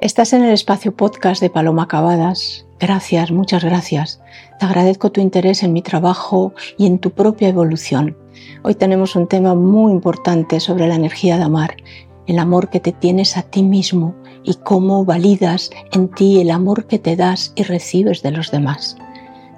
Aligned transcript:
Estás 0.00 0.32
en 0.32 0.42
el 0.42 0.52
espacio 0.52 0.96
podcast 0.96 1.42
de 1.42 1.50
Paloma 1.50 1.82
Acabadas. 1.82 2.64
Gracias, 2.78 3.30
muchas 3.32 3.62
gracias. 3.62 4.22
Te 4.58 4.64
agradezco 4.64 5.12
tu 5.12 5.20
interés 5.20 5.62
en 5.62 5.74
mi 5.74 5.82
trabajo 5.82 6.54
y 6.78 6.86
en 6.86 6.98
tu 7.00 7.10
propia 7.10 7.48
evolución. 7.48 8.16
Hoy 8.62 8.74
tenemos 8.76 9.14
un 9.14 9.26
tema 9.26 9.54
muy 9.54 9.92
importante 9.92 10.58
sobre 10.58 10.88
la 10.88 10.94
energía 10.94 11.36
de 11.36 11.42
amar, 11.42 11.76
el 12.26 12.38
amor 12.38 12.70
que 12.70 12.80
te 12.80 12.92
tienes 12.92 13.36
a 13.36 13.42
ti 13.42 13.62
mismo 13.62 14.14
y 14.42 14.54
cómo 14.54 15.04
validas 15.04 15.68
en 15.92 16.08
ti 16.08 16.40
el 16.40 16.50
amor 16.50 16.86
que 16.86 16.98
te 16.98 17.14
das 17.14 17.52
y 17.54 17.64
recibes 17.64 18.22
de 18.22 18.30
los 18.30 18.50
demás. 18.50 18.96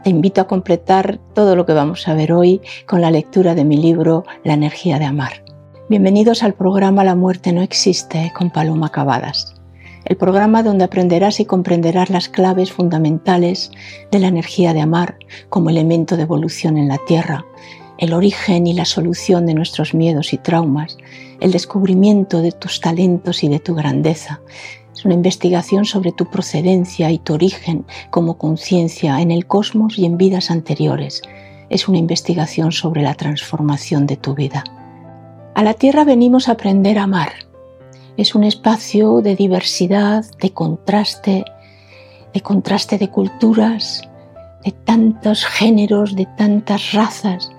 Te 0.02 0.10
invito 0.10 0.40
a 0.40 0.48
completar 0.48 1.20
todo 1.34 1.54
lo 1.54 1.66
que 1.66 1.74
vamos 1.74 2.08
a 2.08 2.14
ver 2.14 2.32
hoy 2.32 2.60
con 2.88 3.00
la 3.00 3.12
lectura 3.12 3.54
de 3.54 3.64
mi 3.64 3.76
libro 3.76 4.24
La 4.42 4.54
energía 4.54 4.98
de 4.98 5.04
amar. 5.04 5.44
Bienvenidos 5.88 6.42
al 6.42 6.54
programa 6.54 7.04
La 7.04 7.14
muerte 7.14 7.52
no 7.52 7.62
existe 7.62 8.32
con 8.36 8.50
Paloma 8.50 8.88
Acabadas 8.88 9.61
el 10.12 10.18
programa 10.18 10.62
donde 10.62 10.84
aprenderás 10.84 11.40
y 11.40 11.46
comprenderás 11.46 12.10
las 12.10 12.28
claves 12.28 12.70
fundamentales 12.70 13.70
de 14.10 14.18
la 14.18 14.28
energía 14.28 14.74
de 14.74 14.82
amar 14.82 15.16
como 15.48 15.70
elemento 15.70 16.18
de 16.18 16.24
evolución 16.24 16.76
en 16.76 16.86
la 16.86 16.98
Tierra, 16.98 17.46
el 17.96 18.12
origen 18.12 18.66
y 18.66 18.74
la 18.74 18.84
solución 18.84 19.46
de 19.46 19.54
nuestros 19.54 19.94
miedos 19.94 20.34
y 20.34 20.36
traumas, 20.36 20.98
el 21.40 21.50
descubrimiento 21.50 22.42
de 22.42 22.52
tus 22.52 22.82
talentos 22.82 23.42
y 23.42 23.48
de 23.48 23.58
tu 23.58 23.74
grandeza. 23.74 24.42
Es 24.94 25.06
una 25.06 25.14
investigación 25.14 25.86
sobre 25.86 26.12
tu 26.12 26.26
procedencia 26.26 27.10
y 27.10 27.18
tu 27.18 27.32
origen 27.32 27.86
como 28.10 28.36
conciencia 28.36 29.18
en 29.22 29.30
el 29.30 29.46
cosmos 29.46 29.98
y 29.98 30.04
en 30.04 30.18
vidas 30.18 30.50
anteriores. 30.50 31.22
Es 31.70 31.88
una 31.88 31.96
investigación 31.96 32.70
sobre 32.70 33.00
la 33.00 33.14
transformación 33.14 34.06
de 34.06 34.18
tu 34.18 34.34
vida. 34.34 34.62
A 35.54 35.62
la 35.62 35.72
Tierra 35.72 36.04
venimos 36.04 36.50
a 36.50 36.52
aprender 36.52 36.98
a 36.98 37.04
amar 37.04 37.32
es 38.16 38.34
un 38.34 38.44
espacio 38.44 39.20
de 39.20 39.36
diversidad, 39.36 40.24
de 40.40 40.50
contraste, 40.50 41.44
de 42.32 42.40
contraste 42.40 42.98
de 42.98 43.08
culturas, 43.08 44.02
de 44.64 44.72
tantos 44.72 45.44
géneros, 45.44 46.14
de 46.14 46.26
tantas 46.36 46.92
razas. 46.92 47.50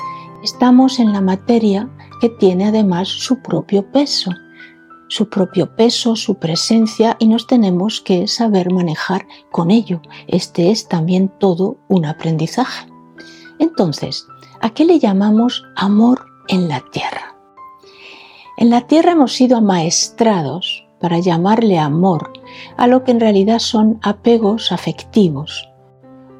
Estamos 0.44 1.00
en 1.00 1.12
la 1.12 1.22
materia 1.22 1.90
que 2.22 2.30
tiene 2.30 2.68
además 2.68 3.08
su 3.08 3.42
propio 3.42 3.92
peso, 3.92 4.32
su 5.08 5.30
propio 5.30 5.76
peso, 5.76 6.16
su 6.16 6.36
presencia 6.36 7.16
y 7.20 7.28
nos 7.28 7.48
tenemos 7.48 8.02
que 8.02 8.28
saber 8.28 8.72
manejar 8.72 9.28
con 9.52 9.72
ello. 9.72 10.02
Este 10.28 10.72
es 10.72 10.88
también 10.88 11.32
todo 11.40 11.78
un 11.88 12.06
aprendizaje. 12.06 12.88
Entonces, 13.60 14.26
¿a 14.62 14.70
qué 14.72 14.86
le 14.86 15.00
llamamos 15.00 15.64
amor 15.76 16.26
en 16.48 16.68
la 16.68 16.82
tierra? 16.92 17.33
En 18.58 18.70
la 18.70 18.82
tierra 18.82 19.14
hemos 19.14 19.34
sido 19.34 19.58
amaestrados 19.58 20.86
para 21.00 21.20
llamarle 21.20 21.80
amor 21.80 22.32
a 22.78 22.88
lo 22.88 23.04
que 23.04 23.12
en 23.12 23.20
realidad 23.20 23.60
son 23.60 24.00
apegos 24.04 24.72
afectivos, 24.72 25.70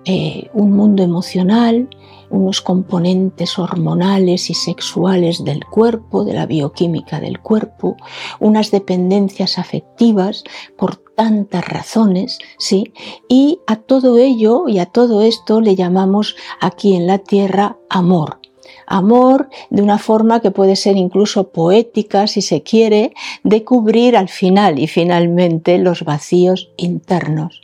eh, 0.06 0.50
un 0.54 0.74
mundo 0.74 1.02
emocional, 1.02 1.90
unos 2.30 2.62
componentes 2.62 3.58
hormonales 3.58 4.50
y 4.50 4.54
sexuales 4.54 5.44
del 5.44 5.66
cuerpo, 5.66 6.24
de 6.24 6.34
la 6.34 6.46
bioquímica 6.46 7.20
del 7.20 7.40
cuerpo, 7.40 7.96
unas 8.40 8.72
dependencias 8.72 9.58
afectivas 9.58 10.44
por 10.78 10.98
tantas 11.16 11.68
razones, 11.68 12.40
¿sí? 12.58 12.94
Y 13.28 13.60
a 13.68 13.76
todo 13.76 14.18
ello 14.18 14.68
y 14.68 14.80
a 14.80 14.86
todo 14.86 15.22
esto 15.22 15.62
le 15.62 15.76
llamamos 15.76 16.36
aquí 16.60 16.96
en 16.96 17.08
la 17.08 17.20
tierra 17.20 17.78
amor 17.90 18.43
amor 18.88 19.50
de 19.70 19.82
una 19.82 19.98
forma 19.98 20.42
que 20.42 20.52
puede 20.52 20.76
ser 20.76 20.98
incluso 20.98 21.50
poética, 21.50 22.28
si 22.28 22.42
se 22.42 22.64
quiere, 22.64 23.14
de 23.44 23.64
cubrir 23.64 24.18
al 24.18 24.30
final 24.30 24.80
y 24.80 24.88
finalmente 24.88 25.78
los 25.78 26.04
vacíos 26.04 26.72
internos 26.78 27.62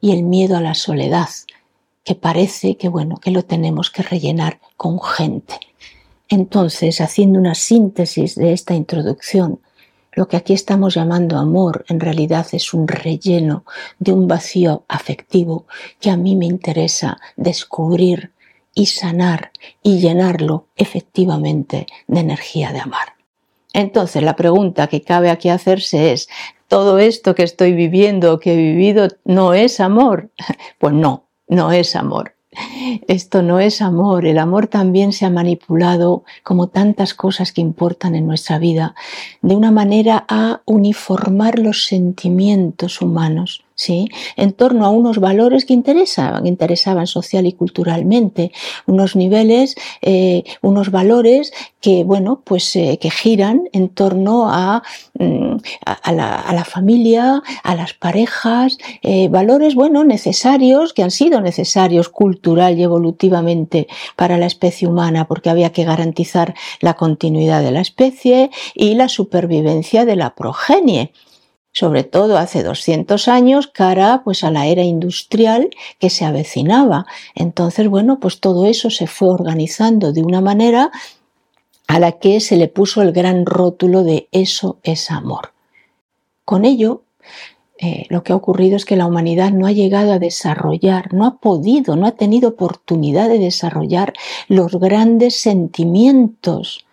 y 0.00 0.12
el 0.12 0.22
miedo 0.22 0.56
a 0.56 0.60
la 0.60 0.74
soledad, 0.74 1.28
que 2.04 2.14
parece 2.14 2.76
que 2.76 2.88
bueno, 2.88 3.16
que 3.16 3.30
lo 3.30 3.44
tenemos 3.44 3.90
que 3.90 4.02
rellenar 4.02 4.60
con 4.76 5.00
gente. 5.00 5.58
Entonces, 6.28 7.00
haciendo 7.00 7.38
una 7.38 7.54
síntesis 7.54 8.34
de 8.34 8.52
esta 8.52 8.74
introducción, 8.74 9.60
lo 10.12 10.28
que 10.28 10.36
aquí 10.38 10.54
estamos 10.54 10.94
llamando 10.94 11.36
amor 11.36 11.84
en 11.88 12.00
realidad 12.00 12.46
es 12.52 12.72
un 12.72 12.88
relleno 12.88 13.64
de 13.98 14.12
un 14.12 14.26
vacío 14.26 14.84
afectivo 14.88 15.66
que 16.00 16.10
a 16.10 16.16
mí 16.16 16.36
me 16.36 16.46
interesa 16.46 17.18
descubrir 17.36 18.32
y 18.76 18.86
sanar 18.86 19.50
y 19.82 19.98
llenarlo 19.98 20.66
efectivamente 20.76 21.86
de 22.06 22.20
energía 22.20 22.72
de 22.72 22.80
amar. 22.80 23.14
Entonces 23.72 24.22
la 24.22 24.36
pregunta 24.36 24.86
que 24.86 25.00
cabe 25.00 25.30
aquí 25.30 25.48
hacerse 25.48 26.12
es, 26.12 26.28
¿todo 26.68 26.98
esto 26.98 27.34
que 27.34 27.42
estoy 27.42 27.72
viviendo, 27.72 28.38
que 28.38 28.52
he 28.52 28.56
vivido, 28.56 29.08
no 29.24 29.54
es 29.54 29.80
amor? 29.80 30.30
Pues 30.78 30.92
no, 30.92 31.24
no 31.48 31.72
es 31.72 31.96
amor. 31.96 32.34
Esto 33.08 33.42
no 33.42 33.60
es 33.60 33.82
amor. 33.82 34.26
El 34.26 34.38
amor 34.38 34.66
también 34.66 35.12
se 35.12 35.24
ha 35.24 35.30
manipulado, 35.30 36.24
como 36.42 36.68
tantas 36.68 37.14
cosas 37.14 37.52
que 37.52 37.60
importan 37.60 38.14
en 38.14 38.26
nuestra 38.26 38.58
vida, 38.58 38.94
de 39.42 39.56
una 39.56 39.70
manera 39.70 40.24
a 40.28 40.60
uniformar 40.64 41.58
los 41.58 41.86
sentimientos 41.86 43.00
humanos 43.00 43.65
¿sí? 43.76 44.08
en 44.36 44.52
torno 44.52 44.86
a 44.86 44.90
unos 44.90 45.20
valores 45.20 45.64
que 45.64 45.74
interesaban, 45.74 46.46
interesaban 46.46 47.06
social 47.06 47.46
y 47.46 47.52
culturalmente, 47.52 48.50
unos 48.86 49.14
niveles, 49.14 49.76
eh, 50.00 50.42
unos 50.62 50.90
valores 50.90 51.52
que, 51.80 52.02
bueno, 52.02 52.42
pues 52.42 52.74
eh, 52.74 52.98
que 53.00 53.10
giran 53.10 53.68
en 53.72 53.90
torno 53.90 54.50
a, 54.50 54.82
mm, 55.18 55.56
a, 55.84 56.12
la, 56.12 56.64
familia, 56.64 57.42
a 57.62 57.74
las 57.76 57.92
parejas, 57.92 58.78
eh, 59.02 59.28
valores, 59.28 59.74
bueno, 59.74 60.02
necesarios, 60.02 60.94
que 60.94 61.02
han 61.02 61.10
sido 61.10 61.40
necesarios 61.40 62.08
cultural 62.08 62.78
y 62.78 62.82
evolutivamente 62.82 63.86
para 64.16 64.38
la 64.38 64.46
especie 64.46 64.88
humana, 64.88 65.28
porque 65.28 65.50
había 65.50 65.70
que 65.70 65.84
garantizar 65.84 66.54
la 66.80 66.94
continuidad 66.94 67.62
de 67.62 67.70
la 67.72 67.82
especie 67.82 68.50
y 68.74 68.94
la 68.94 69.08
supervivencia 69.08 70.04
de 70.04 70.16
la 70.16 70.34
progenie 70.34 71.12
sobre 71.76 72.04
todo 72.04 72.38
hace 72.38 72.62
200 72.62 73.28
años, 73.28 73.66
cara 73.66 74.22
pues 74.24 74.44
a 74.44 74.50
la 74.50 74.66
era 74.66 74.82
industrial 74.82 75.68
que 75.98 76.08
se 76.08 76.24
avecinaba. 76.24 77.04
Entonces, 77.34 77.86
bueno, 77.88 78.18
pues 78.18 78.40
todo 78.40 78.64
eso 78.64 78.88
se 78.88 79.06
fue 79.06 79.28
organizando 79.28 80.14
de 80.14 80.22
una 80.22 80.40
manera 80.40 80.90
a 81.86 82.00
la 82.00 82.12
que 82.12 82.40
se 82.40 82.56
le 82.56 82.68
puso 82.68 83.02
el 83.02 83.12
gran 83.12 83.44
rótulo 83.44 84.04
de 84.04 84.26
eso 84.32 84.78
es 84.84 85.10
amor. 85.10 85.52
Con 86.46 86.64
ello, 86.64 87.02
eh, 87.76 88.06
lo 88.08 88.22
que 88.22 88.32
ha 88.32 88.36
ocurrido 88.36 88.76
es 88.76 88.86
que 88.86 88.96
la 88.96 89.04
humanidad 89.04 89.50
no 89.50 89.66
ha 89.66 89.72
llegado 89.72 90.12
a 90.12 90.18
desarrollar, 90.18 91.12
no 91.12 91.26
ha 91.26 91.36
podido, 91.36 91.94
no 91.94 92.06
ha 92.06 92.12
tenido 92.12 92.48
oportunidad 92.48 93.28
de 93.28 93.38
desarrollar 93.38 94.14
los 94.48 94.72
grandes 94.80 95.36
sentimientos 95.36 96.85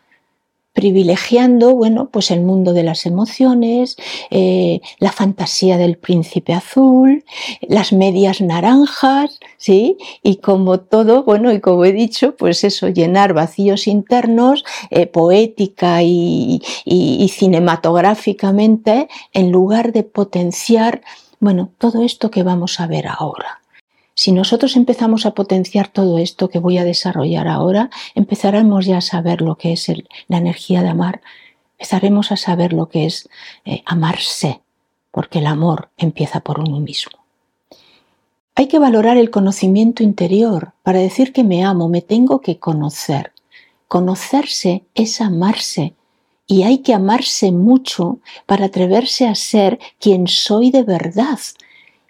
privilegiando, 0.74 1.76
bueno, 1.76 2.10
pues 2.10 2.32
el 2.32 2.42
mundo 2.42 2.74
de 2.74 2.84
las 2.84 3.06
emociones, 3.06 3.96
eh, 4.32 4.82
la 5.00 5.12
fantasía 5.12 5.78
del 5.78 5.98
príncipe 5.98 6.54
azul, 6.54 7.24
las 7.62 7.94
medias 7.94 8.42
naranjas, 8.42 9.40
¿sí? 9.58 9.98
Y 10.24 10.38
como 10.38 10.80
todo, 10.80 11.24
bueno, 11.24 11.54
y 11.54 11.60
como 11.62 11.86
he 11.86 11.94
dicho, 11.94 12.36
pues 12.36 12.64
eso, 12.64 12.90
llenar 12.90 13.34
vacíos 13.34 13.88
internos, 13.88 14.66
eh, 14.90 15.06
poética 15.06 16.02
y, 16.02 16.62
y 16.86 17.30
cinematográficamente, 17.30 19.08
en 19.32 19.52
lugar 19.52 19.94
de 19.94 20.04
potenciar, 20.04 21.02
bueno, 21.40 21.70
todo 21.78 22.04
esto 22.04 22.32
que 22.32 22.44
vamos 22.44 22.80
a 22.80 22.88
ver 22.88 23.06
ahora. 23.08 23.63
Si 24.16 24.32
nosotros 24.32 24.76
empezamos 24.76 25.26
a 25.26 25.34
potenciar 25.34 25.88
todo 25.88 26.20
esto 26.20 26.50
que 26.50 26.60
voy 26.60 26.78
a 26.78 26.84
desarrollar 26.84 27.48
ahora, 27.48 27.90
empezaremos 28.14 28.86
ya 28.86 28.98
a 28.98 29.02
saber 29.02 29.42
lo 29.42 29.56
que 29.56 29.74
es 29.74 29.92
la 30.28 30.38
energía 30.38 30.84
de 30.84 30.90
amar, 30.90 31.22
empezaremos 31.78 32.32
a 32.32 32.38
saber 32.38 32.74
lo 32.74 32.90
que 32.90 33.06
es 33.06 33.28
eh, 33.66 33.82
amarse, 33.86 34.62
porque 35.12 35.40
el 35.40 35.48
amor 35.48 35.90
empieza 35.98 36.42
por 36.42 36.60
uno 36.60 36.80
mismo. 36.80 37.24
Hay 38.56 38.68
que 38.68 38.78
valorar 38.78 39.18
el 39.18 39.32
conocimiento 39.32 40.04
interior. 40.04 40.74
Para 40.84 41.00
decir 41.00 41.34
que 41.34 41.44
me 41.44 41.64
amo, 41.64 41.90
me 41.90 42.02
tengo 42.02 42.40
que 42.40 42.60
conocer. 42.60 43.32
Conocerse 43.88 44.84
es 44.94 45.22
amarse. 45.22 45.96
Y 46.46 46.64
hay 46.64 46.80
que 46.80 46.94
amarse 46.94 47.52
mucho 47.52 48.20
para 48.46 48.66
atreverse 48.66 49.28
a 49.28 49.34
ser 49.34 49.80
quien 50.00 50.28
soy 50.28 50.70
de 50.70 50.84
verdad, 50.84 51.40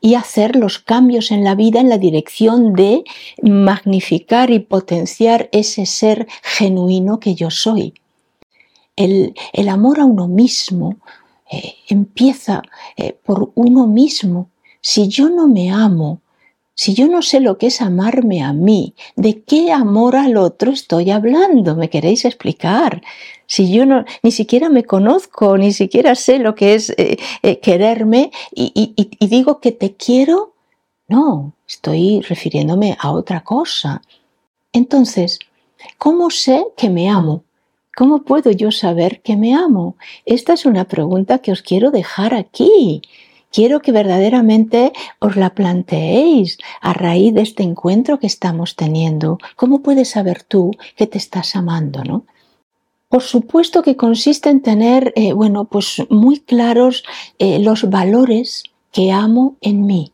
y 0.03 0.15
hacer 0.15 0.57
los 0.57 0.79
cambios 0.79 1.31
en 1.31 1.45
la 1.45 1.55
vida 1.55 1.79
en 1.79 1.87
la 1.87 1.97
dirección 1.97 2.73
de 2.73 3.05
magnificar 3.41 4.51
y 4.51 4.59
potenciar 4.59 5.47
ese 5.53 5.85
ser 5.85 6.27
genuino 6.43 7.21
que 7.21 7.35
yo 7.35 7.49
soy. 7.49 7.93
El, 8.97 9.33
amor 9.69 10.01
a 10.01 10.05
uno 10.05 10.27
mismo 10.27 10.97
eh, 11.49 11.75
empieza 11.87 12.63
eh, 12.97 13.17
por 13.23 13.53
uno 13.55 13.87
mismo. 13.87 14.49
Si 14.81 15.07
yo 15.07 15.29
no 15.29 15.47
me 15.47 15.71
amo, 15.71 16.19
Si 16.75 16.95
yo 16.95 17.07
no 17.07 17.21
sé 17.21 17.39
lo 17.39 17.59
que 17.59 17.67
es 17.67 17.81
amarme 17.81 18.41
a 18.41 18.51
mí, 18.51 18.95
¿de 19.15 19.43
qué 19.43 19.71
amor 19.71 20.15
al 20.15 20.37
otro 20.37 20.71
estoy 20.71 21.11
hablando? 21.11 21.75
¿Me 21.75 21.87
queréis 21.87 22.25
explicar? 22.25 23.03
Si 23.53 23.71
yo 23.71 23.85
no, 23.85 24.03
ni 24.23 24.31
siquiera 24.31 24.67
me 24.67 24.83
conozco, 24.83 25.59
ni 25.59 25.73
siquiera 25.73 26.15
sé 26.15 26.39
lo 26.39 26.55
que 26.55 26.73
es 26.73 26.89
eh, 26.97 27.19
eh, 27.43 27.59
quererme 27.59 28.31
y, 28.51 28.95
digo 29.19 29.59
que 29.59 29.71
te 29.71 29.93
quiero, 29.95 30.55
no, 31.07 31.53
estoy 31.67 32.21
refiriéndome 32.21 32.97
a 32.99 33.11
otra 33.11 33.43
cosa. 33.43 34.01
Entonces, 34.71 35.37
¿cómo 35.99 36.31
sé 36.31 36.65
que 36.75 36.89
me 36.89 37.11
amo? 37.11 37.43
¿Cómo 37.95 38.23
puedo 38.23 38.49
yo 38.49 38.71
saber 38.71 39.21
que 39.21 39.37
me 39.37 39.53
amo? 39.53 39.97
Esta 40.25 40.53
es 40.53 40.65
una 40.65 40.85
pregunta 40.85 41.37
que 41.37 41.51
os 41.51 41.61
quiero 41.61 41.91
dejar 41.91 42.33
aquí 42.33 43.03
quiero 43.51 43.81
que 43.81 43.91
verdaderamente 43.91 44.93
os 45.19 45.35
la 45.35 45.53
planteéis 45.53 46.57
a 46.81 46.93
raíz 46.93 47.35
de 47.35 47.43
este 47.43 47.61
encuentro 47.61 48.17
que 48.17 48.25
estamos 48.25 48.75
teniendo. 48.75 49.37
¿Cómo 49.55 49.83
puedes 49.83 50.09
saber 50.09 50.41
tú 50.41 50.71
que 50.95 51.05
te 51.05 51.19
estás 51.19 51.55
amando, 51.55 52.03
no? 52.03 52.25
Por 53.13 53.21
supuesto 53.21 53.83
que 53.83 53.95
consiste 53.95 54.49
en 54.49 54.63
tener, 54.63 55.13
eh, 55.15 55.33
bueno, 55.33 55.65
pues 55.65 56.01
muy 56.09 56.39
claros 56.39 57.03
eh, 57.37 57.59
los 57.59 57.87
valores 57.87 58.63
que 58.91 59.11
amo 59.11 59.55
en 59.61 59.85
mí. 59.85 60.11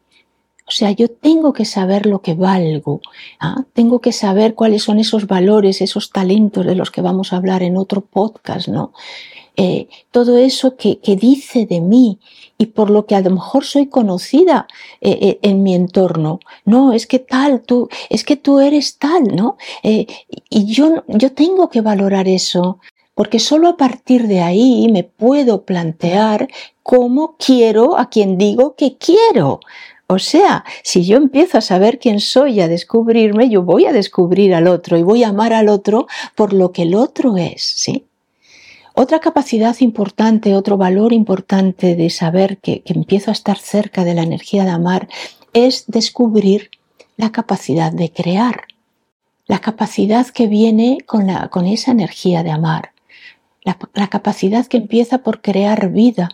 O 0.67 0.71
sea, 0.71 0.91
yo 0.91 1.09
tengo 1.09 1.53
que 1.53 1.63
saber 1.63 2.05
lo 2.05 2.21
que 2.21 2.33
valgo, 2.33 2.99
¿ah? 3.39 3.63
tengo 3.71 4.01
que 4.01 4.11
saber 4.11 4.53
cuáles 4.53 4.83
son 4.83 4.99
esos 4.99 5.27
valores, 5.27 5.79
esos 5.79 6.11
talentos 6.11 6.65
de 6.65 6.75
los 6.75 6.91
que 6.91 6.99
vamos 6.99 7.31
a 7.31 7.37
hablar 7.37 7.63
en 7.63 7.77
otro 7.77 8.01
podcast, 8.01 8.67
¿no? 8.67 8.91
Eh, 9.55 9.87
todo 10.11 10.37
eso 10.37 10.75
que, 10.75 10.99
que, 10.99 11.15
dice 11.15 11.65
de 11.65 11.79
mí 11.79 12.19
y 12.61 12.67
por 12.67 12.89
lo 12.91 13.05
que 13.05 13.15
a 13.15 13.21
lo 13.21 13.31
mejor 13.31 13.63
soy 13.63 13.87
conocida 13.87 14.67
eh, 14.99 15.17
eh, 15.21 15.39
en 15.41 15.63
mi 15.63 15.73
entorno. 15.73 16.41
No, 16.65 16.91
es 16.91 17.07
que 17.07 17.17
tal, 17.17 17.61
tú, 17.61 17.87
es 18.09 18.25
que 18.25 18.35
tú 18.35 18.59
eres 18.59 18.97
tal, 18.97 19.33
¿no? 19.33 19.57
Eh, 19.81 20.05
y 20.49 20.65
yo, 20.65 21.03
yo 21.07 21.31
tengo 21.31 21.69
que 21.69 21.79
valorar 21.79 22.27
eso, 22.27 22.79
porque 23.15 23.39
solo 23.39 23.69
a 23.69 23.77
partir 23.77 24.27
de 24.27 24.41
ahí 24.41 24.89
me 24.91 25.05
puedo 25.05 25.63
plantear 25.63 26.49
cómo 26.83 27.37
quiero 27.39 27.97
a 27.97 28.09
quien 28.09 28.37
digo 28.37 28.75
que 28.75 28.97
quiero. 28.97 29.61
O 30.07 30.19
sea, 30.19 30.65
si 30.83 31.05
yo 31.05 31.15
empiezo 31.15 31.59
a 31.59 31.61
saber 31.61 31.97
quién 31.97 32.19
soy 32.19 32.55
y 32.55 32.61
a 32.61 32.67
descubrirme, 32.67 33.49
yo 33.49 33.63
voy 33.63 33.85
a 33.85 33.93
descubrir 33.93 34.53
al 34.53 34.67
otro 34.67 34.97
y 34.97 35.03
voy 35.03 35.23
a 35.23 35.29
amar 35.29 35.53
al 35.53 35.69
otro 35.69 36.07
por 36.35 36.51
lo 36.51 36.73
que 36.73 36.81
el 36.81 36.95
otro 36.95 37.37
es, 37.37 37.61
¿sí? 37.61 38.08
Otra 39.01 39.21
capacidad 39.21 39.77
importante, 39.79 40.55
otro 40.55 40.75
valor 40.75 41.13
importante 41.13 41.95
de 41.95 42.09
saber 42.09 42.57
que, 42.57 42.83
empiezo 42.83 43.31
a 43.31 43.31
estar 43.31 43.57
cerca 43.57 44.03
de 44.03 44.13
la 44.13 44.23
energía 44.23 44.65
de 44.65 44.71
amar 44.71 45.07
es 45.53 45.85
descubrir 45.87 46.69
la 47.15 47.31
capacidad 47.31 47.93
de 47.93 48.11
crear, 48.11 48.65
la 49.45 49.59
capacidad 49.59 50.27
que 50.27 50.47
viene 50.47 50.97
con, 51.05 51.29
esa 51.65 51.91
energía 51.91 52.43
de 52.43 52.51
amar 52.51 52.91
la, 53.63 54.07
capacidad 54.07 54.65
que 54.65 54.77
empieza 54.77 55.19
por 55.19 55.41
crear 55.41 55.89
vida, 55.89 56.29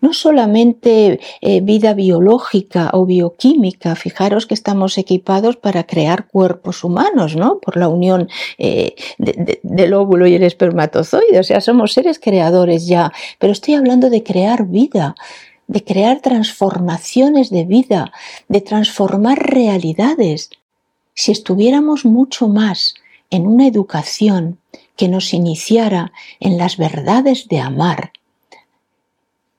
no 0.00 0.12
solamente 0.12 1.20
eh, 1.40 1.60
vida 1.60 1.92
biológica 1.94 2.90
o 2.94 3.06
bioquímica, 3.06 3.94
fijaros 3.96 4.46
que 4.46 4.54
estamos 4.54 4.96
equipados 4.98 5.56
para 5.56 5.84
crear 5.84 6.26
cuerpos 6.26 6.82
humanos, 6.82 7.36
¿no? 7.36 7.58
Por 7.58 7.76
la 7.76 7.88
unión 7.88 8.28
eh, 8.58 8.94
del 9.18 9.94
óvulo 9.94 10.26
y 10.26 10.34
el 10.34 10.42
espermatozoide, 10.42 11.38
o 11.38 11.44
sea, 11.44 11.60
somos 11.60 11.92
seres 11.92 12.18
creadores 12.18 12.86
ya, 12.86 13.12
pero 13.38 13.52
estoy 13.52 13.74
hablando 13.74 14.08
de 14.10 14.22
crear 14.22 14.66
vida, 14.66 15.14
de 15.66 15.84
crear 15.84 16.20
transformaciones 16.20 17.50
de 17.50 17.64
vida, 17.64 18.12
de 18.48 18.60
transformar 18.60 19.38
realidades. 19.38 20.50
Si 21.14 21.30
estuviéramos 21.30 22.04
mucho 22.04 22.48
más 22.48 22.94
en 23.30 23.46
una 23.46 23.66
educación 23.66 24.58
que 25.00 25.08
nos 25.08 25.32
iniciara 25.32 26.12
en 26.40 26.58
las 26.58 26.76
verdades 26.76 27.48
de 27.48 27.58
amar, 27.58 28.12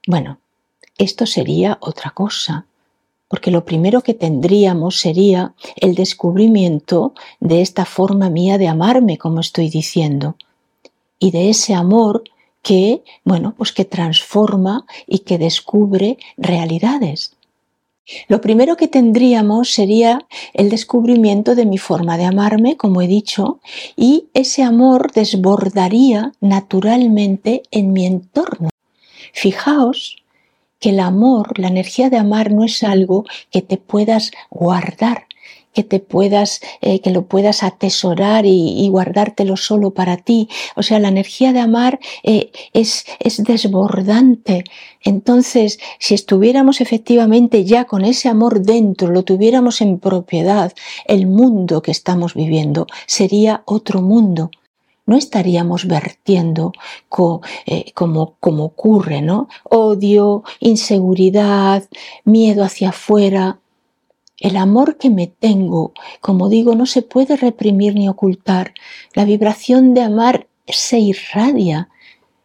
bueno, 0.05 0.37
esto 0.99 1.25
sería 1.25 1.79
otra 1.81 2.11
cosa, 2.11 2.67
porque 3.27 3.49
lo 3.49 3.65
primero 3.65 4.01
que 4.01 4.13
tendríamos 4.13 4.99
sería 4.99 5.55
el 5.77 5.95
descubrimiento 5.95 7.15
de 7.39 7.63
esta 7.63 7.85
forma 7.85 8.29
mía 8.29 8.59
de 8.59 8.67
amarme, 8.67 9.17
como 9.17 9.39
estoy 9.39 9.71
diciendo, 9.71 10.35
y 11.17 11.31
de 11.31 11.49
ese 11.49 11.73
amor 11.73 12.23
que, 12.61 13.03
bueno, 13.23 13.55
pues 13.57 13.71
que 13.71 13.85
transforma 13.85 14.85
y 15.07 15.19
que 15.25 15.39
descubre 15.39 16.19
realidades. 16.37 17.35
Lo 18.27 18.41
primero 18.41 18.77
que 18.77 18.87
tendríamos 18.87 19.71
sería 19.71 20.25
el 20.53 20.69
descubrimiento 20.69 21.55
de 21.55 21.65
mi 21.65 21.77
forma 21.77 22.17
de 22.17 22.25
amarme, 22.25 22.75
como 22.75 23.01
he 23.01 23.07
dicho, 23.07 23.59
y 23.95 24.29
ese 24.33 24.63
amor 24.63 25.11
desbordaría 25.13 26.33
naturalmente 26.41 27.63
en 27.71 27.93
mi 27.93 28.05
entorno. 28.05 28.69
Fijaos 29.33 30.17
que 30.79 30.89
el 30.89 30.99
amor, 30.99 31.59
la 31.59 31.67
energía 31.67 32.09
de 32.09 32.17
amar 32.17 32.51
no 32.51 32.65
es 32.65 32.83
algo 32.83 33.25
que 33.51 33.61
te 33.61 33.77
puedas 33.77 34.31
guardar, 34.49 35.27
que 35.73 35.83
te 35.83 35.99
puedas, 35.99 36.61
eh, 36.81 36.99
que 36.99 37.11
lo 37.11 37.25
puedas 37.25 37.63
atesorar 37.63 38.45
y, 38.45 38.89
guardártelo 38.89 39.55
solo 39.57 39.91
para 39.91 40.17
ti. 40.17 40.49
O 40.75 40.83
sea, 40.83 40.99
la 40.99 41.07
energía 41.07 41.53
de 41.53 41.59
amar 41.59 41.99
eh, 42.23 42.51
es, 42.73 43.05
es 43.19 43.43
desbordante. 43.43 44.63
Entonces, 45.03 45.79
si 45.99 46.13
estuviéramos 46.13 46.81
efectivamente 46.81 47.63
ya 47.63 47.85
con 47.85 48.03
ese 48.03 48.27
amor 48.29 48.61
dentro, 48.61 49.09
lo 49.09 49.23
tuviéramos 49.23 49.81
en 49.81 49.99
propiedad, 49.99 50.73
el 51.05 51.27
mundo 51.27 51.81
que 51.81 51.91
estamos 51.91 52.33
viviendo 52.33 52.87
sería 53.07 53.63
otro 53.65 54.01
mundo 54.01 54.51
no 55.05 55.17
estaríamos 55.17 55.87
vertiendo 55.87 56.71
eh, 57.65 57.91
como, 57.93 58.35
como 58.39 58.65
ocurre, 58.65 59.21
¿no? 59.21 59.49
Odio, 59.63 60.43
inseguridad, 60.59 61.83
miedo 62.23 62.63
hacia 62.63 62.89
afuera, 62.89 63.59
el 64.41 64.57
amor 64.57 64.97
que 64.97 65.09
me 65.09 65.27
tengo, 65.27 65.93
como 66.19 66.49
digo, 66.49 66.75
no 66.75 66.85
se 66.85 67.03
puede 67.03 67.37
reprimir 67.37 67.95
ni 67.95 68.09
ocultar. 68.09 68.73
La 69.13 69.23
vibración 69.23 69.93
de 69.93 70.01
amar 70.01 70.47
se 70.67 70.99
irradia, 70.99 71.89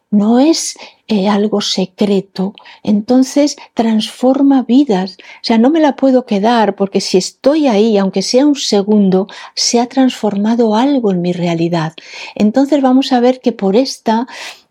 no 0.09 0.39
es 0.39 0.77
eh, 1.07 1.27
algo 1.27 1.59
secreto, 1.59 2.53
entonces 2.83 3.57
transforma 3.73 4.63
vidas. 4.63 5.17
O 5.19 5.43
sea, 5.43 5.57
no 5.57 5.69
me 5.69 5.81
la 5.81 5.95
puedo 5.95 6.25
quedar 6.25 6.75
porque 6.75 7.01
si 7.01 7.17
estoy 7.17 7.67
ahí, 7.67 7.97
aunque 7.97 8.21
sea 8.21 8.45
un 8.45 8.55
segundo, 8.55 9.27
se 9.55 9.79
ha 9.79 9.87
transformado 9.87 10.75
algo 10.75 11.11
en 11.11 11.21
mi 11.21 11.33
realidad. 11.33 11.93
Entonces 12.35 12.81
vamos 12.81 13.11
a 13.11 13.19
ver 13.19 13.41
que 13.41 13.51
por 13.51 13.75
esta 13.75 14.27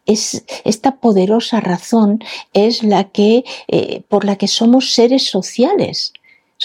es, 0.07 0.45
esta 0.65 0.97
poderosa 0.97 1.61
razón 1.61 2.21
es 2.53 2.83
la 2.83 3.05
que, 3.11 3.45
eh, 3.69 4.03
por 4.09 4.25
la 4.25 4.37
que 4.37 4.49
somos 4.49 4.93
seres 4.93 5.29
sociales. 5.29 6.13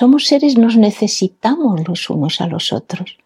Somos 0.01 0.25
seres, 0.25 0.57
nos 0.57 0.77
necesitamos 0.77 1.88
los 1.88 2.10
unos 2.10 2.41
a 2.41 2.48
los 2.48 2.74
otros. 2.74 3.20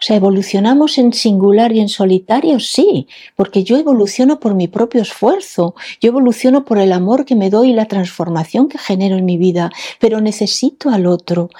O 0.00 0.02
sea, 0.02 0.16
¿evolucionamos 0.16 0.98
en 0.98 1.12
singular 1.12 1.70
y 1.70 1.78
en 1.78 1.88
solitario? 1.88 2.58
Sí, 2.58 3.06
porque 3.36 3.62
yo 3.62 3.76
evoluciono 3.76 4.40
por 4.40 4.54
mi 4.54 4.66
propio 4.66 5.00
esfuerzo, 5.00 5.76
yo 6.00 6.08
evoluciono 6.08 6.64
por 6.64 6.78
el 6.78 6.90
amor 6.90 7.24
que 7.24 7.36
me 7.36 7.50
doy 7.50 7.70
y 7.70 7.72
la 7.72 7.86
transformación 7.86 8.68
que 8.68 8.78
genero 8.78 9.16
en 9.16 9.26
mi 9.26 9.36
vida, 9.36 9.70
pero 10.00 10.20
necesito 10.20 10.90
al 10.90 11.06
otro. 11.06 11.50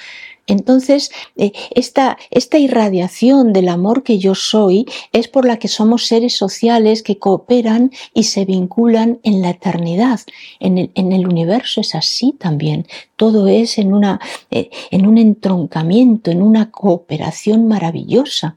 Entonces, 0.48 1.10
eh, 1.36 1.52
esta, 1.74 2.16
esta 2.30 2.58
irradiación 2.58 3.52
del 3.52 3.68
amor 3.68 4.02
que 4.02 4.18
yo 4.18 4.34
soy 4.34 4.86
es 5.12 5.28
por 5.28 5.46
la 5.46 5.58
que 5.58 5.68
somos 5.68 6.06
seres 6.06 6.36
sociales 6.36 7.02
que 7.02 7.18
cooperan 7.18 7.92
y 8.14 8.24
se 8.24 8.46
vinculan 8.46 9.20
en 9.22 9.42
la 9.42 9.50
eternidad. 9.50 10.20
En 10.58 10.78
el, 10.78 11.28
universo 11.28 11.82
es 11.82 11.94
así 11.94 12.34
también. 12.38 12.86
Todo 13.16 13.46
es 13.46 13.76
en, 13.76 13.92
una, 13.92 14.20
eh, 14.50 14.70
en 14.90 15.06
un 15.06 15.18
entroncamiento, 15.18 16.30
en 16.30 16.40
una 16.40 16.70
cooperación 16.70 17.68
maravillosa. 17.68 18.56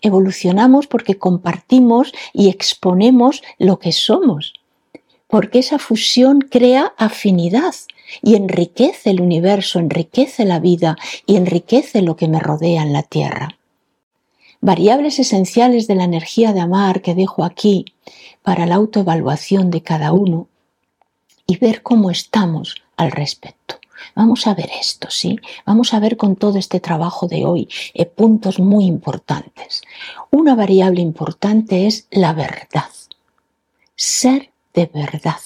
Evolucionamos 0.00 0.86
porque 0.86 1.18
compartimos 1.18 2.12
y 2.32 2.48
exponemos 2.48 3.42
lo 3.58 3.78
que 3.78 3.92
somos 3.92 4.54
porque 5.28 5.58
esa 5.58 5.80
fusión 5.80 6.40
crea 6.40 6.94
afinidad 6.96 7.74
y 8.22 8.34
enriquece 8.34 9.10
el 9.10 9.20
universo, 9.20 9.78
enriquece 9.78 10.44
la 10.44 10.60
vida 10.60 10.96
y 11.26 11.36
enriquece 11.36 12.02
lo 12.02 12.16
que 12.16 12.28
me 12.28 12.40
rodea 12.40 12.82
en 12.82 12.92
la 12.92 13.02
Tierra. 13.02 13.58
Variables 14.60 15.18
esenciales 15.18 15.86
de 15.86 15.94
la 15.94 16.04
energía 16.04 16.52
de 16.52 16.60
amar 16.60 17.02
que 17.02 17.14
dejo 17.14 17.44
aquí 17.44 17.84
para 18.42 18.66
la 18.66 18.76
autoevaluación 18.76 19.70
de 19.70 19.82
cada 19.82 20.12
uno 20.12 20.48
y 21.46 21.58
ver 21.58 21.82
cómo 21.82 22.10
estamos 22.10 22.76
al 22.96 23.12
respecto. 23.12 23.76
Vamos 24.14 24.46
a 24.46 24.54
ver 24.54 24.70
esto, 24.80 25.08
¿sí? 25.10 25.38
Vamos 25.64 25.94
a 25.94 26.00
ver 26.00 26.16
con 26.16 26.36
todo 26.36 26.58
este 26.58 26.80
trabajo 26.80 27.28
de 27.28 27.44
hoy 27.44 27.68
eh, 27.94 28.06
puntos 28.06 28.58
muy 28.58 28.84
importantes. 28.84 29.82
Una 30.30 30.54
variable 30.54 31.00
importante 31.00 31.86
es 31.86 32.06
la 32.10 32.32
verdad. 32.32 32.90
Ser 33.94 34.50
de 34.74 34.86
verdad. 34.86 35.40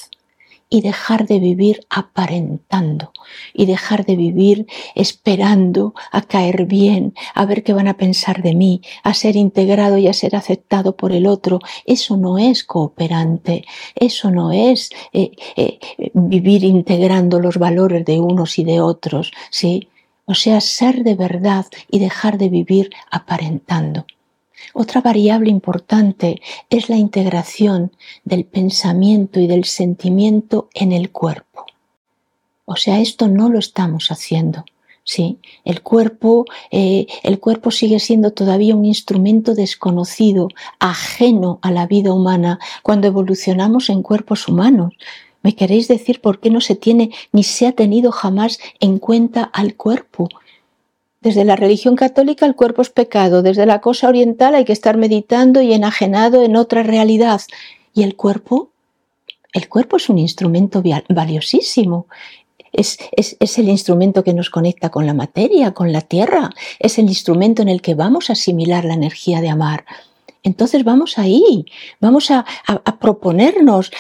Y 0.71 0.81
dejar 0.83 1.27
de 1.27 1.41
vivir 1.41 1.85
aparentando 1.91 3.13
y 3.53 3.67
dejar 3.67 4.07
de 4.07 4.15
vivir 4.17 4.67
esperando 4.95 5.95
a 6.13 6.23
caer 6.23 6.65
bien, 6.65 7.13
a 7.35 7.45
ver 7.45 7.65
qué 7.65 7.73
van 7.73 7.89
a 7.89 7.97
pensar 7.97 8.43
de 8.43 8.55
mí, 8.55 8.81
a 9.03 9.13
ser 9.13 9.35
integrado 9.35 9.99
y 9.99 10.07
a 10.07 10.13
ser 10.13 10.37
aceptado 10.37 10.97
por 10.97 11.13
el 11.13 11.27
otro. 11.27 11.59
Eso 11.85 12.17
no 12.17 12.39
es 12.39 12.63
cooperante, 12.65 13.65
eso 13.97 14.31
no 14.31 14.53
es 14.53 14.91
eh, 15.13 15.33
eh, 15.57 15.81
vivir 16.15 16.63
integrando 16.65 17.41
los 17.41 17.59
valores 17.59 18.05
de 18.05 18.21
unos 18.21 18.59
y 18.59 18.65
de 18.65 18.81
otros, 18.81 19.33
¿sí? 19.51 19.89
O 20.27 20.35
sea, 20.35 20.61
ser 20.61 21.03
de 21.03 21.17
verdad 21.17 21.67
y 21.91 21.99
dejar 21.99 22.39
de 22.39 22.49
vivir 22.49 22.91
aparentando. 23.11 24.07
Otra 24.75 25.01
variable 25.01 25.51
importante 25.51 26.41
es 26.69 26.89
la 26.89 26.97
integración 26.97 27.93
del 28.25 28.45
pensamiento 28.45 29.41
y 29.41 29.47
del 29.47 29.65
sentimiento 29.65 30.69
en 30.75 30.93
el 30.93 31.11
cuerpo. 31.11 31.67
O 32.65 32.77
sea, 32.77 33.01
esto 33.01 33.29
no 33.29 33.49
lo 33.49 33.59
estamos 33.59 34.11
haciendo. 34.11 34.65
Sí, 35.03 35.39
el 35.65 35.83
cuerpo, 35.83 36.45
eh, 36.71 37.07
el 37.23 37.41
cuerpo 37.41 37.71
sigue 37.71 37.99
siendo 37.99 38.33
todavía 38.33 38.77
un 38.77 38.85
instrumento 38.85 39.55
desconocido, 39.55 40.49
ajeno 40.79 41.59
a 41.63 41.73
la 41.73 41.87
vida 41.87 42.13
humana, 42.13 42.61
cuando 42.83 43.09
evolucionamos 43.09 43.89
en 43.89 44.03
cuerpos 44.03 44.47
humanos. 44.47 44.93
¿Me 45.43 45.57
queréis 45.57 45.89
decir 45.89 46.21
por 46.21 46.39
qué 46.39 46.51
no 46.51 46.61
se 46.61 46.77
tiene 46.77 47.11
ni 47.33 47.43
se 47.43 47.67
ha 47.67 47.73
tenido 47.73 48.13
jamás 48.13 48.61
en 48.79 48.99
cuenta 48.99 49.43
al 49.43 49.75
cuerpo? 49.75 50.29
Desde 51.21 51.45
la 51.45 51.55
religión 51.55 51.97
católica 51.97 52.47
el 52.47 52.55
cuerpo 52.55 52.81
es 52.81 52.89
pecado, 52.89 53.43
desde 53.43 53.67
la 53.67 53.83
cosa 53.83 54.09
oriental 54.09 54.55
hay 54.55 54.65
que 54.65 54.73
estar 54.73 54.97
meditando 54.97 55.61
y 55.61 55.75
enajenado 55.75 56.43
en 56.45 56.57
otra 56.57 56.83
realidad. 56.83 57.43
¿Y 57.93 58.05
el 58.05 58.17
cuerpo? 58.17 58.71
El 59.53 59.69
cuerpo 59.69 59.99
es 59.99 60.09
un 60.09 60.17
instrumento 60.17 60.83
valiosísimo. 61.11 62.07
Es, 62.73 62.99
es, 63.13 63.59
el 63.59 63.69
instrumento 63.69 64.25
que 64.25 64.33
nos 64.33 64.49
conecta 64.49 64.91
con 64.91 65.05
la 65.05 65.13
materia, 65.13 65.73
con 65.73 65.93
la 65.93 66.01
tierra. 66.01 66.51
Es 66.79 66.99
el 66.99 67.07
instrumento 67.07 67.61
en 67.61 67.69
el 67.69 67.83
que 67.83 67.95
vamos 67.95 68.31
a 68.31 68.33
asimilar 68.33 68.85
la 68.87 68.95
energía 68.95 69.43
de 69.43 69.51
amar. 69.51 69.85
Entonces 70.43 70.85
vamos 70.85 71.19
ahí, 71.19 71.67
vamos 72.01 72.31
a, 72.31 72.47
a 72.67 72.99
proponernos 72.99 73.91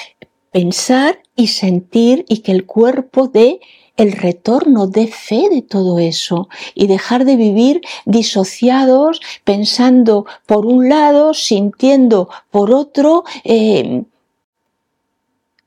pensar 0.52 1.20
y 1.36 1.48
sentir 1.48 2.24
y 2.28 2.38
que 2.38 2.52
el 2.52 2.64
cuerpo 2.64 3.28
dé 3.28 3.60
el 4.00 4.12
retorno 4.12 4.86
de 4.86 5.08
fe 5.08 5.50
de 5.50 5.60
todo 5.60 5.98
eso 5.98 6.48
y 6.74 6.86
dejar 6.86 7.26
de 7.26 7.36
vivir 7.36 7.82
disociados, 8.06 9.20
pensando 9.44 10.24
por 10.46 10.64
un 10.64 10.88
lado, 10.88 11.34
sintiendo 11.34 12.30
por 12.50 12.72
otro. 12.72 13.24
Eh, 13.44 14.04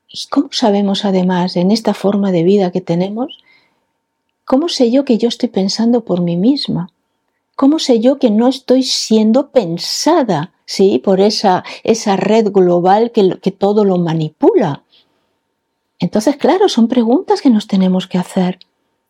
¿Y 0.10 0.28
cómo 0.32 0.50
sabemos 0.52 1.06
además 1.06 1.56
en 1.56 1.70
esta 1.70 1.94
forma 1.94 2.32
de 2.32 2.42
vida 2.42 2.72
que 2.72 2.82
tenemos? 2.82 3.38
¿Cómo 4.46 4.68
sé 4.68 4.90
yo 4.90 5.06
que 5.06 5.20
yo 5.20 5.28
estoy 5.30 5.50
pensando 5.50 6.04
por 6.04 6.22
mí 6.22 6.36
misma? 6.36 6.90
¿Cómo 7.56 7.78
sé 7.78 8.00
yo 8.00 8.18
que 8.18 8.32
no 8.32 8.48
estoy 8.48 8.82
siendo 8.82 9.52
pensada 9.52 10.54
¿sí? 10.66 10.98
por 10.98 11.22
esa, 11.22 11.64
esa 11.84 12.16
red 12.16 12.52
global 12.52 13.12
que, 13.12 13.38
que 13.40 13.52
todo 13.52 13.86
lo 13.86 14.00
manipula? 14.00 14.82
Entonces, 16.00 16.36
claro, 16.38 16.70
son 16.70 16.88
preguntas 16.88 17.42
que 17.42 17.50
nos 17.50 17.68
tenemos 17.68 18.08
que 18.08 18.18
hacer. 18.18 18.60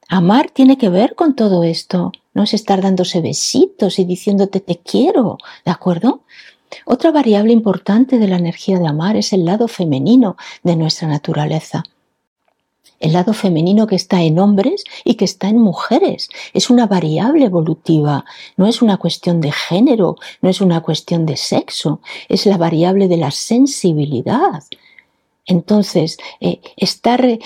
Amar 0.09 0.49
tiene 0.49 0.77
que 0.77 0.89
ver 0.89 1.15
con 1.15 1.35
todo 1.35 1.63
esto. 1.63 2.11
No 2.33 2.43
es 2.43 2.53
estar 2.53 2.81
dándose 2.81 3.21
besitos 3.21 3.99
y 3.99 4.05
diciéndote 4.05 4.59
te 4.59 4.77
quiero, 4.77 5.37
¿de 5.65 5.71
acuerdo? 5.71 6.21
Otra 6.85 7.11
variable 7.11 7.53
importante 7.53 8.17
de 8.17 8.27
la 8.27 8.37
energía 8.37 8.79
de 8.79 8.87
amar 8.87 9.15
es 9.15 9.33
el 9.33 9.45
lado 9.45 9.67
femenino 9.67 10.35
de 10.63 10.75
nuestra 10.75 11.07
naturaleza. 11.07 11.83
El 12.99 13.13
lado 13.13 13.33
femenino 13.33 13.85
que 13.85 13.95
está 13.95 14.21
en 14.21 14.39
hombres 14.39 14.83
y 15.03 15.15
que 15.15 15.25
está 15.25 15.49
en 15.49 15.57
mujeres. 15.57 16.29
Es 16.53 16.69
una 16.69 16.87
variable 16.87 17.45
evolutiva, 17.45 18.23
no 18.55 18.65
es 18.65 18.81
una 18.81 18.97
cuestión 18.97 19.41
de 19.41 19.51
género, 19.51 20.15
no 20.41 20.49
es 20.49 20.61
una 20.61 20.81
cuestión 20.81 21.25
de 21.25 21.35
sexo, 21.35 21.99
es 22.29 22.45
la 22.45 22.57
variable 22.57 23.07
de 23.07 23.17
la 23.17 23.31
sensibilidad, 23.31 24.63
entonces, 25.45 26.17
eh, 26.39 26.61
estar, 26.77 27.25
eh, 27.25 27.39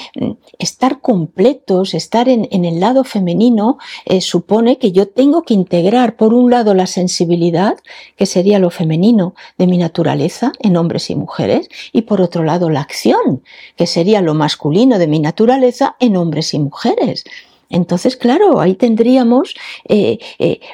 estar, 0.59 1.01
completos, 1.01 1.95
estar 1.95 2.29
en, 2.29 2.47
el 2.51 2.79
lado 2.79 3.03
femenino, 3.03 3.79
eh, 4.05 4.21
supone 4.21 4.77
que 4.77 4.91
yo 4.91 5.07
tengo 5.07 5.41
que 5.41 5.55
integrar, 5.55 6.15
por 6.15 6.33
un 6.35 6.51
lado, 6.51 6.75
la 6.75 6.85
sensibilidad, 6.85 7.75
que 8.15 8.27
sería 8.27 8.59
lo 8.59 8.69
femenino 8.69 9.33
de 9.57 9.65
mi 9.65 9.79
naturaleza 9.79 10.51
en 10.59 10.77
hombres 10.77 11.09
y 11.09 11.15
mujeres, 11.15 11.69
y 11.91 12.03
por 12.03 12.21
otro 12.21 12.43
lado, 12.43 12.69
la 12.69 12.81
acción, 12.81 13.41
que 13.75 13.87
sería 13.87 14.21
lo 14.21 14.35
masculino 14.35 14.99
de 14.99 15.07
mi 15.07 15.19
naturaleza 15.19 15.95
en 15.99 16.17
hombres 16.17 16.53
y 16.53 16.59
mujeres. 16.59 17.23
Entonces, 17.69 18.15
claro, 18.15 18.61
ahí 18.61 18.75
tendríamos, 18.75 19.55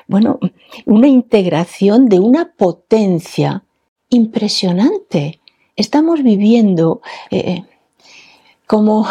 bueno, 0.08 0.40
una 0.86 1.08
integración 1.08 2.08
de 2.08 2.20
una 2.20 2.54
potencia 2.54 3.64
impresionante 4.10 5.40
estamos 5.76 6.24
viviendo 6.24 7.02
eh, 7.32 7.64
como 8.68 9.08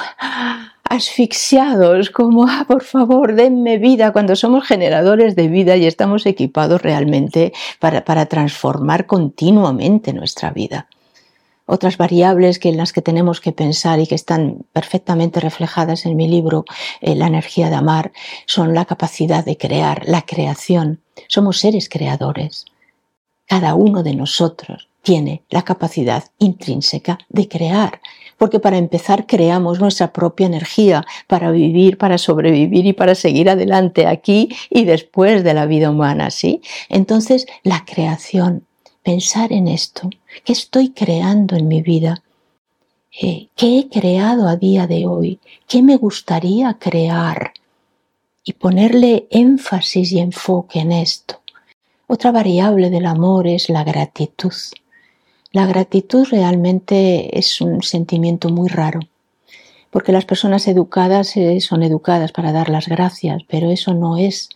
asfixiados, 0.85 2.11
como, 2.11 2.47
ah, 2.47 2.65
por 2.69 2.83
favor, 2.83 3.35
denme 3.35 3.79
vida, 3.79 4.13
cuando 4.13 4.37
somos 4.37 4.67
generadores 4.67 5.35
de 5.37 5.49
vida 5.49 5.77
y 5.77 5.87
estamos 5.87 6.27
equipados 6.27 6.83
realmente 6.83 7.53
para, 7.81 8.27
transformar 8.27 9.07
continuamente 9.07 10.13
nuestra 10.13 10.51
vida. 10.51 10.89
Otras 11.65 11.97
variables 11.97 12.59
que 12.59 12.69
en 12.69 12.77
las 12.77 12.93
que 12.93 13.01
tenemos 13.01 13.41
que 13.41 13.53
pensar 13.53 14.01
y 14.01 14.07
que 14.07 14.17
están 14.17 14.67
perfectamente 14.75 15.41
reflejadas 15.41 16.05
en 16.05 16.17
mi 16.17 16.29
libro, 16.29 16.67
eh, 17.01 17.15
La 17.15 17.29
energía 17.29 17.71
de 17.71 17.77
amar, 17.77 18.13
son 18.47 18.75
la 18.75 18.85
capacidad 18.85 19.45
de 19.45 19.57
crear, 19.57 20.03
la 20.07 20.23
creación. 20.23 21.01
Somos 21.29 21.59
seres 21.59 21.89
creadores. 21.89 22.67
Cada 23.47 23.75
uno 23.75 24.03
de 24.03 24.15
nosotros 24.15 24.92
tiene 25.03 25.43
la 25.51 25.63
capacidad 25.63 26.25
intrínseca 26.39 27.19
de 27.29 27.49
crear, 27.49 28.01
porque 28.39 28.61
para 28.61 28.79
empezar 28.79 29.27
creamos 29.27 29.81
nuestra 29.81 30.13
propia 30.13 30.47
energía 30.47 31.05
para 31.27 31.51
vivir, 31.51 31.99
para 31.99 32.19
sobrevivir 32.19 32.87
y 32.87 32.93
para 32.93 33.15
seguir 33.15 33.51
adelante 33.51 34.07
aquí 34.07 34.49
y 34.71 34.85
después 34.85 35.45
de 35.45 35.55
la 35.55 35.67
vida 35.67 35.91
humana, 35.91 36.31
¿sí? 36.31 36.63
Entonces, 36.89 37.47
la 37.63 37.85
creación, 37.85 38.65
pensar 39.03 39.53
en 39.53 39.69
esto, 39.69 40.09
¿qué 40.45 40.53
estoy 40.53 40.91
creando 40.91 41.57
en 41.57 41.69
mi 41.69 41.83
vida? 41.83 42.23
Eh, 43.21 43.49
¿Qué 43.57 43.81
he 43.81 43.89
creado 43.89 44.49
a 44.49 44.57
día 44.57 44.87
de 44.87 45.07
hoy? 45.07 45.39
¿Qué 45.69 45.83
me 45.83 45.97
gustaría 45.97 46.75
crear? 46.79 47.53
Y 48.45 48.55
ponerle 48.55 49.27
énfasis 49.31 50.13
y 50.13 50.19
enfoque 50.19 50.81
en 50.81 50.93
esto. 50.93 51.43
Otra 52.07 52.33
variable 52.33 52.91
del 52.91 53.07
amor 53.07 53.47
es 53.47 53.69
la 53.69 53.85
gratitud. 53.85 54.53
La 55.53 55.67
gratitud 55.67 56.27
realmente 56.31 57.39
es 57.39 57.61
un 57.61 57.83
sentimiento 57.83 58.49
muy 58.49 58.71
raro, 58.71 59.01
porque 59.91 60.11
las 60.11 60.25
personas 60.25 60.67
educadas 60.67 61.37
eh, 61.37 61.61
son 61.61 61.83
educadas 61.83 62.33
para 62.33 62.53
dar 62.53 62.71
las 62.71 62.89
gracias, 62.89 63.43
pero 63.49 63.71
eso 63.71 63.93
no 63.93 64.17
es 64.17 64.49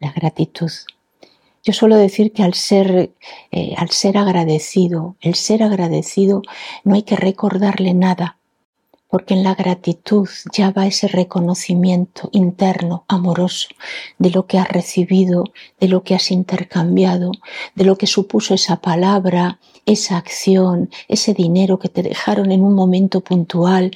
la 0.00 0.10
gratitud. 0.10 0.70
Yo 1.62 1.74
suelo 1.74 1.96
decir 1.96 2.32
que 2.32 2.42
al 2.42 2.54
ser, 2.54 3.12
eh, 3.50 3.74
al 3.76 3.90
ser 3.90 4.16
agradecido, 4.16 5.16
el 5.20 5.34
ser 5.34 5.62
agradecido 5.62 6.40
no 6.82 6.94
hay 6.94 7.02
que 7.02 7.16
recordarle 7.16 7.92
nada, 7.92 8.38
porque 9.12 9.34
en 9.34 9.44
la 9.44 9.54
gratitud 9.54 10.26
ya 10.54 10.70
va 10.70 10.86
ese 10.86 11.06
reconocimiento 11.06 12.30
interno, 12.32 13.04
amoroso, 13.08 13.68
de 14.16 14.30
lo 14.30 14.46
que 14.46 14.58
has 14.58 14.70
recibido, 14.70 15.44
de 15.78 15.88
lo 15.88 16.02
que 16.02 16.14
has 16.14 16.30
intercambiado, 16.30 17.30
de 17.74 17.84
lo 17.84 17.98
que 17.98 18.06
supuso 18.06 18.54
esa 18.54 18.76
palabra, 18.76 19.58
esa 19.84 20.16
acción, 20.16 20.88
ese 21.08 21.34
dinero 21.34 21.78
que 21.78 21.90
te 21.90 22.02
dejaron 22.02 22.52
en 22.52 22.62
un 22.62 22.72
momento 22.72 23.20
puntual, 23.20 23.90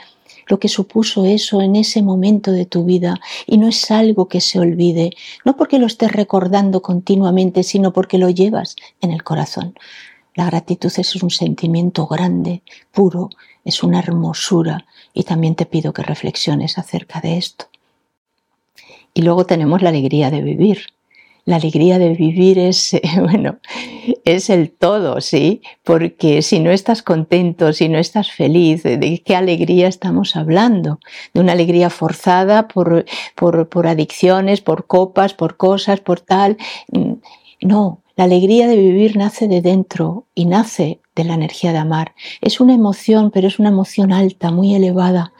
lo 0.48 0.58
que 0.58 0.68
supuso 0.68 1.24
eso 1.24 1.62
en 1.62 1.76
ese 1.76 2.02
momento 2.02 2.52
de 2.52 2.66
tu 2.66 2.84
vida 2.84 3.18
y 3.46 3.56
no 3.56 3.68
es 3.68 3.90
algo 3.90 4.28
que 4.28 4.42
se 4.42 4.58
olvide, 4.58 5.12
no 5.46 5.56
porque 5.56 5.78
lo 5.78 5.86
estés 5.86 6.12
recordando 6.12 6.82
continuamente, 6.82 7.62
sino 7.62 7.94
porque 7.94 8.18
lo 8.18 8.28
llevas 8.28 8.76
en 9.00 9.12
el 9.12 9.22
corazón. 9.24 9.72
La 10.36 10.44
gratitud 10.44 10.92
es 10.98 11.16
un 11.22 11.30
sentimiento 11.30 12.06
grande, 12.06 12.62
puro, 12.92 13.30
es 13.64 13.82
una 13.82 14.00
hermosura 14.00 14.84
y 15.14 15.22
también 15.24 15.54
te 15.54 15.64
pido 15.64 15.94
que 15.94 16.02
reflexiones 16.02 16.76
acerca 16.76 17.22
de 17.22 17.38
esto. 17.38 17.66
Y 19.14 19.22
luego 19.22 19.46
tenemos 19.46 19.80
la 19.80 19.88
alegría 19.88 20.30
de 20.30 20.42
vivir. 20.42 20.88
La 21.46 21.56
alegría 21.56 21.98
de 21.98 22.10
vivir 22.10 22.58
es, 22.58 22.94
bueno, 23.18 23.56
es 24.26 24.50
el 24.50 24.70
todo, 24.72 25.22
¿sí? 25.22 25.62
Porque 25.82 26.42
si 26.42 26.60
no 26.60 26.70
estás 26.70 27.02
contento, 27.02 27.72
si 27.72 27.88
no 27.88 27.98
estás 27.98 28.30
feliz, 28.30 28.82
¿de 28.82 29.22
qué 29.24 29.36
alegría 29.36 29.88
estamos 29.88 30.36
hablando? 30.36 31.00
De 31.32 31.40
una 31.40 31.52
alegría 31.52 31.88
forzada 31.88 32.68
por, 32.68 33.06
por, 33.34 33.70
por 33.70 33.86
adicciones, 33.86 34.60
por 34.60 34.86
copas, 34.86 35.32
por 35.32 35.56
cosas, 35.56 36.00
por 36.00 36.20
tal. 36.20 36.58
No, 37.60 38.02
la 38.16 38.24
alegría 38.24 38.66
de 38.66 38.76
vivir 38.76 39.16
nace 39.16 39.46
de 39.46 39.60
dentro 39.60 40.26
y 40.34 40.46
nace 40.46 41.00
de 41.14 41.24
la 41.24 41.34
energía 41.34 41.72
de 41.72 41.78
amar. 41.78 42.14
Es 42.40 42.60
una 42.60 42.74
emoción, 42.74 43.30
pero 43.30 43.48
es 43.48 43.58
una 43.58 43.68
emoción 43.68 44.12
alta, 44.12 44.50
muy 44.50 44.74
elevada. 44.74 45.32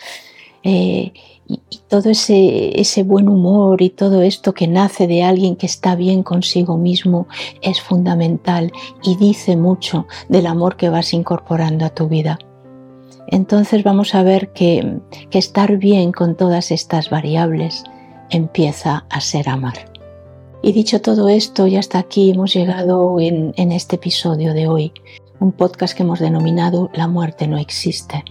Eh, 0.62 1.12
y, 1.48 1.60
todo 1.88 2.10
ese, 2.10 3.02
buen 3.04 3.28
humor 3.28 3.80
y 3.80 3.90
todo 3.90 4.22
esto 4.22 4.52
que 4.52 4.66
nace 4.66 5.06
de 5.06 5.22
alguien 5.22 5.54
que 5.56 5.66
está 5.66 5.94
bien 5.94 6.22
consigo 6.22 6.76
mismo 6.76 7.28
es 7.62 7.80
fundamental 7.80 8.72
y 9.04 9.16
dice 9.16 9.56
mucho 9.56 10.06
del 10.28 10.46
amor 10.46 10.76
que 10.76 10.88
vas 10.88 11.14
incorporando 11.14 11.86
a 11.86 11.90
tu 11.90 12.08
vida. 12.08 12.38
Entonces 13.28 13.84
vamos 13.84 14.14
a 14.14 14.22
ver 14.22 14.52
que 14.52 15.00
estar 15.30 15.76
bien 15.76 16.12
con 16.12 16.36
todas 16.36 16.70
estas 16.72 17.08
variables 17.10 17.84
empieza 18.30 19.06
a 19.08 19.20
ser 19.20 19.48
amar. 19.48 19.95
Y 20.66 20.72
dicho 20.72 21.00
todo 21.00 21.28
esto, 21.28 21.68
ya 21.68 21.78
hasta 21.78 22.00
aquí 22.00 22.32
hemos 22.32 22.52
llegado 22.52 23.20
en, 23.20 23.54
en 23.56 23.70
este 23.70 23.94
episodio 23.94 24.52
de 24.52 24.66
hoy, 24.66 24.92
un 25.38 25.52
podcast 25.52 25.96
que 25.96 26.02
hemos 26.02 26.18
denominado 26.18 26.90
La 26.92 27.06
muerte 27.06 27.46
no 27.46 27.56
existe. 27.56 28.24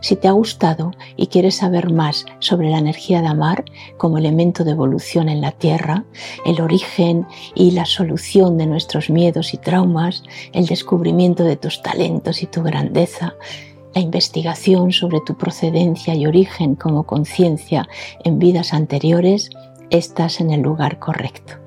Si 0.00 0.16
te 0.16 0.26
ha 0.26 0.32
gustado 0.32 0.92
y 1.18 1.26
quieres 1.26 1.56
saber 1.56 1.92
más 1.92 2.24
sobre 2.38 2.70
la 2.70 2.78
energía 2.78 3.20
de 3.20 3.26
amar 3.26 3.66
como 3.98 4.16
elemento 4.16 4.64
de 4.64 4.70
evolución 4.70 5.28
en 5.28 5.42
la 5.42 5.52
Tierra, 5.52 6.06
el 6.46 6.62
origen 6.62 7.26
y 7.54 7.72
la 7.72 7.84
solución 7.84 8.56
de 8.56 8.64
nuestros 8.64 9.10
miedos 9.10 9.52
y 9.52 9.58
traumas, 9.58 10.22
el 10.54 10.64
descubrimiento 10.64 11.44
de 11.44 11.56
tus 11.56 11.82
talentos 11.82 12.42
y 12.42 12.46
tu 12.46 12.62
grandeza, 12.62 13.34
la 13.94 14.00
investigación 14.00 14.92
sobre 14.92 15.20
tu 15.20 15.36
procedencia 15.36 16.14
y 16.14 16.24
origen 16.24 16.74
como 16.74 17.02
conciencia 17.02 17.86
en 18.24 18.38
vidas 18.38 18.72
anteriores, 18.72 19.50
estás 19.90 20.40
en 20.40 20.52
el 20.52 20.62
lugar 20.62 20.98
correcto. 20.98 21.61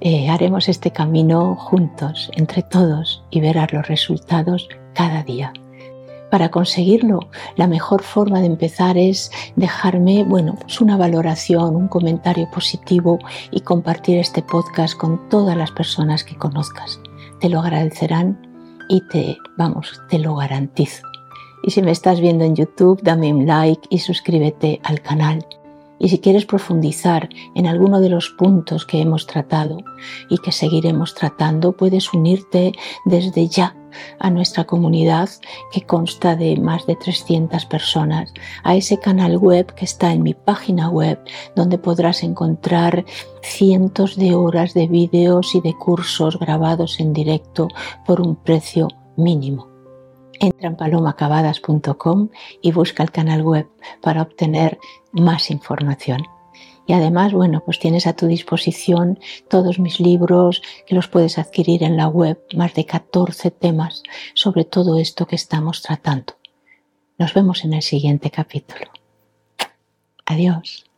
Eh, 0.00 0.28
haremos 0.30 0.68
este 0.68 0.90
camino 0.90 1.56
juntos, 1.56 2.30
entre 2.36 2.62
todos, 2.62 3.22
y 3.30 3.40
verás 3.40 3.72
los 3.72 3.86
resultados 3.86 4.68
cada 4.94 5.22
día. 5.22 5.52
Para 6.30 6.50
conseguirlo, 6.50 7.28
la 7.56 7.66
mejor 7.66 8.02
forma 8.02 8.40
de 8.40 8.46
empezar 8.46 8.96
es 8.96 9.32
dejarme, 9.56 10.22
bueno, 10.22 10.56
pues 10.60 10.80
una 10.80 10.96
valoración, 10.96 11.74
un 11.74 11.88
comentario 11.88 12.48
positivo 12.50 13.18
y 13.50 13.60
compartir 13.60 14.18
este 14.18 14.40
podcast 14.40 14.96
con 14.96 15.28
todas 15.28 15.56
las 15.56 15.72
personas 15.72 16.22
que 16.22 16.36
conozcas. 16.36 17.00
Te 17.40 17.48
lo 17.48 17.60
agradecerán 17.60 18.40
y 18.88 19.00
te, 19.08 19.36
vamos, 19.58 20.00
te 20.08 20.18
lo 20.18 20.36
garantizo. 20.36 21.02
Y 21.64 21.72
si 21.72 21.82
me 21.82 21.90
estás 21.90 22.20
viendo 22.20 22.44
en 22.44 22.54
YouTube, 22.54 23.02
dame 23.02 23.34
un 23.34 23.46
like 23.46 23.82
y 23.90 23.98
suscríbete 23.98 24.80
al 24.84 25.00
canal. 25.00 25.44
Y 26.00 26.08
si 26.08 26.18
quieres 26.18 26.46
profundizar 26.46 27.28
en 27.54 27.66
alguno 27.66 28.00
de 28.00 28.08
los 28.08 28.30
puntos 28.30 28.86
que 28.86 29.02
hemos 29.02 29.26
tratado 29.26 29.76
y 30.30 30.38
que 30.38 30.50
seguiremos 30.50 31.14
tratando, 31.14 31.76
puedes 31.76 32.12
unirte 32.14 32.72
desde 33.04 33.46
ya 33.46 33.76
a 34.18 34.30
nuestra 34.30 34.64
comunidad 34.64 35.28
que 35.72 35.82
consta 35.82 36.36
de 36.36 36.56
más 36.58 36.86
de 36.86 36.96
300 36.96 37.66
personas, 37.66 38.32
a 38.64 38.76
ese 38.76 38.98
canal 38.98 39.36
web 39.36 39.74
que 39.74 39.84
está 39.84 40.12
en 40.12 40.22
mi 40.22 40.32
página 40.32 40.88
web, 40.88 41.20
donde 41.54 41.76
podrás 41.76 42.22
encontrar 42.22 43.04
cientos 43.42 44.16
de 44.16 44.34
horas 44.34 44.72
de 44.72 44.86
vídeos 44.86 45.54
y 45.54 45.60
de 45.60 45.74
cursos 45.74 46.38
grabados 46.38 46.98
en 46.98 47.12
directo 47.12 47.68
por 48.06 48.22
un 48.22 48.36
precio 48.36 48.88
mínimo. 49.16 49.69
Entra 50.40 50.68
en 50.68 50.76
palomacabadas.com 50.76 52.28
y 52.62 52.72
busca 52.72 53.02
el 53.02 53.12
canal 53.12 53.42
web 53.42 53.68
para 54.00 54.22
obtener 54.22 54.78
más 55.12 55.50
información. 55.50 56.22
Y 56.86 56.92
además, 56.92 57.32
bueno, 57.32 57.62
pues 57.64 57.78
tienes 57.78 58.06
a 58.08 58.14
tu 58.14 58.26
disposición 58.26 59.20
todos 59.48 59.78
mis 59.78 60.00
libros 60.00 60.62
que 60.86 60.96
los 60.96 61.06
puedes 61.06 61.38
adquirir 61.38 61.84
en 61.84 61.96
la 61.96 62.08
web, 62.08 62.42
más 62.56 62.74
de 62.74 62.84
14 62.84 63.52
temas 63.52 64.02
sobre 64.34 64.64
todo 64.64 64.98
esto 64.98 65.26
que 65.26 65.36
estamos 65.36 65.82
tratando. 65.82 66.34
Nos 67.18 67.32
vemos 67.34 67.64
en 67.64 67.74
el 67.74 67.82
siguiente 67.82 68.30
capítulo. 68.30 68.90
Adiós. 70.26 70.89